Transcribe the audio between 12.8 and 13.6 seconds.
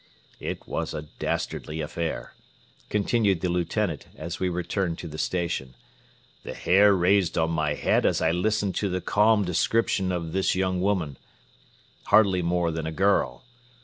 a girl.